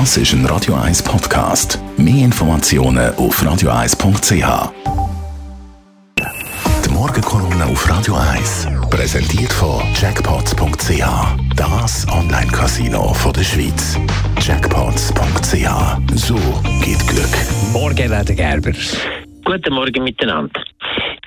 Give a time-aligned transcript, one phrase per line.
[0.00, 1.78] Das ist ein Radio 1 Podcast.
[1.96, 4.72] Mehr Informationen auf radio1.ch.
[6.84, 11.04] Die Morgenkolumne auf Radio 1 präsentiert von Jackpots.ch.
[11.54, 13.96] Das Online-Casino der Schweiz.
[14.40, 16.16] Jackpots.ch.
[16.16, 16.34] So
[16.82, 17.72] geht Glück.
[17.72, 18.72] Morgen, Rede Gerber.
[19.44, 20.60] Guten Morgen miteinander.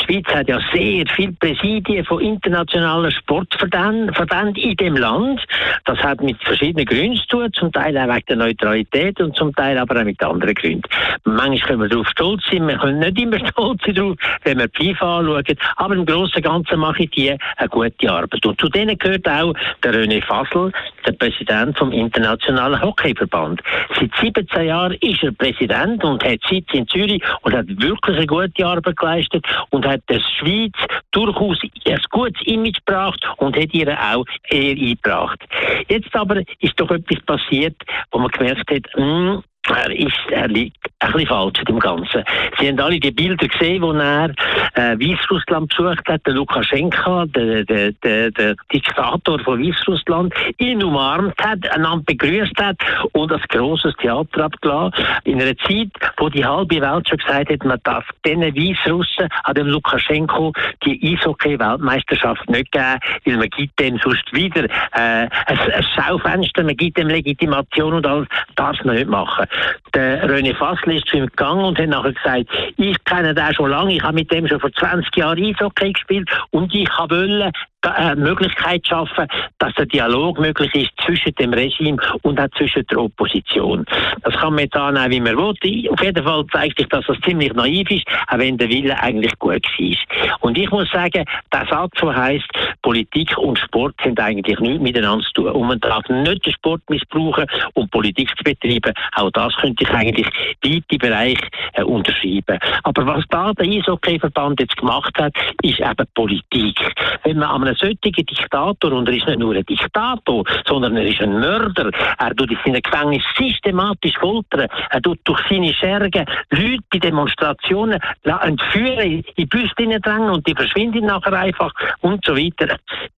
[0.08, 5.42] Schweiz hat ja sehr viele Präsidien von internationalen Sportverbänden in dem Land.
[5.86, 9.54] Das hat mit verschiedenen Gründen zu tun, zum Teil auch wegen der Neutralität und zum
[9.54, 10.84] Teil aber auch mit anderen Gründen.
[11.26, 14.94] Manchmal können wir darauf stolz sein, wir können nicht immer stolz sein wenn wir die
[14.94, 18.46] FIFA anschauen, aber im Großen und Ganzen machen die eine gute Arbeit.
[18.46, 19.54] Und zu denen gehört auch
[19.84, 20.72] der René Fassel,
[21.08, 23.62] der Präsident vom Internationalen Hockeyverband.
[24.00, 28.28] Seit 17 Jahren ist er Präsident und hat Sitz in Zürich und hat wirklich eine
[28.28, 30.74] gute Arbeit geleistet und hat der Schweiz
[31.12, 35.40] durchaus ein gutes Image gebracht und hat ihr auch eher eingebracht.
[35.88, 37.76] Jetzt aber ist doch etwas passiert,
[38.12, 41.80] wo man gemerkt hat, mh, hm, er, ist, er liegt ein bisschen falsch in dem
[41.80, 42.24] Ganzen.
[42.60, 44.30] Sie haben alle die Bilder gesehen, wo er
[44.74, 51.38] äh, Weißrussland besucht hat, der Lukaschenka, der, der, der, der Diktator von Weißrussland, ihn umarmt
[51.40, 52.78] hat, einander begrüßt hat
[53.12, 55.06] und ein grosses Theater abgelassen.
[55.26, 59.56] In einer Zeit, wo die halbe Welt schon gesagt hat, man darf diesen Weißrussen, an
[59.56, 65.86] dem Lukaschenko, die Eishockey-Weltmeisterschaft nicht geben, weil man gibt dem sonst wieder äh, ein, ein
[65.96, 69.46] Schaufenster, man gibt dem Legitimation und alles, darf man nicht machen.
[69.94, 73.72] Der René Fassel ist zu ihm gegangen und hat nachher gesagt, ich kenne den schon
[73.72, 78.16] lange, ich habe mit dem schon vor 20 Jahren Eishockey gespielt und ich wollte eine
[78.16, 79.28] Möglichkeit schaffen,
[79.60, 83.86] dass der Dialog möglich ist zwischen dem Regime und auch zwischen der Opposition.
[84.24, 85.90] Das kann man jetzt annehmen, wie man will.
[85.90, 89.38] Auf jeden Fall zeigt sich, dass das ziemlich naiv ist, auch wenn der Wille eigentlich
[89.40, 90.38] gut war.
[90.42, 92.50] Und ich muss sagen, der Satz, der heisst,
[92.82, 95.52] Politik und Sport haben eigentlich nichts miteinander zu tun.
[95.52, 98.94] Und man darf nicht den Sport missbrauchen, um Politik zu betreiben.
[99.16, 100.28] Auch das könnte ich eigentlich
[100.64, 101.40] weite Bereich
[101.74, 102.60] äh, unterschreiben.
[102.84, 106.80] Aber was da der Eishockey-Verband jetzt gemacht hat, ist eben Politik.
[107.24, 111.22] Wenn man einem solchen Diktator, und er ist nicht nur ein Diktator, sondern er ist
[111.22, 116.84] ein Mörder, er tut in seinen Gefängnis systematisch foltern, er tut durch seine Schergen Leute
[116.92, 122.78] bei Demonstrationen entführen, in die Büste drängen und die verschwinden nachher einfach und so weiter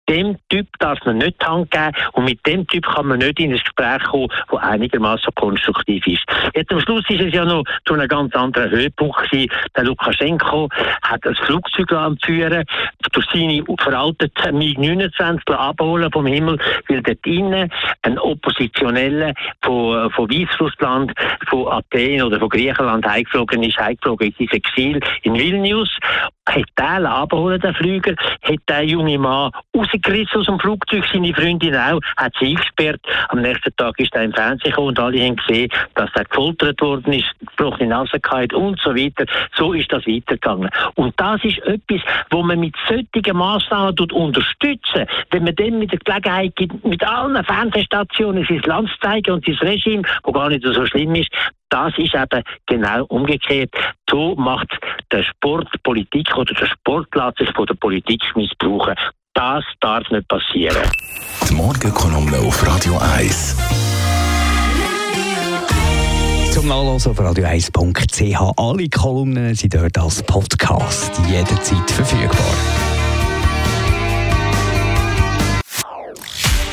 [0.10, 3.52] dem Typ darf man nicht Hand geben und mit dem Typ kann man nicht in
[3.52, 6.24] ein Gespräch kommen, das einigermaßen konstruktiv ist.
[6.56, 9.39] Jetzt am Schluss ist es ja noch zu einem ganz anderen Höhepunkt gewesen.
[9.76, 10.70] Der Lukaschenko
[11.02, 11.90] hat ein Flugzeug
[12.24, 12.66] führen,
[13.12, 16.58] durch seine veralteten MiG-29 abholen vom Himmel,
[16.88, 21.14] weil dort innen ein Oppositioneller von, von Weißrussland,
[21.48, 25.90] von Athen oder von Griechenland heimgeflogen ist, heimgeflogen in sein Exil in Vilnius
[26.50, 31.76] hat den abholen, den Flüger, hat der junge Mann rausgerissen aus dem Flugzeug, seine Freundin
[31.76, 33.02] auch, hat sie eingesperrt.
[33.30, 36.82] Am nächsten Tag ist er im Fernsehen gekommen und alle haben gesehen, dass er gefoltert
[36.82, 39.26] worden ist, gebrochene Nase gehabt und so weiter.
[39.56, 40.70] So ist das weitergegangen.
[40.96, 46.00] Und das ist etwas, wo man mit solchen Massnahmen unterstützen wenn man dem mit der
[46.00, 50.64] Gelegenheit gibt, mit allen Fernsehstationen sein Land zu zeigen und sein Regime, wo gar nicht
[50.64, 51.30] so schlimm ist,
[51.70, 53.74] das ist eben genau umgekehrt.
[54.10, 54.70] So macht
[55.12, 58.96] der Sport Politik oder der Sport lässt sich von der Politik missbrauchen.
[59.34, 60.84] Das darf nicht passieren.
[61.50, 63.56] Die Morgenkolumne auf Radio 1.
[66.52, 68.54] Zum Nachlesen auf radio1.ch.
[68.58, 72.99] Alle Kolumnen sind dort als Podcast jederzeit verfügbar.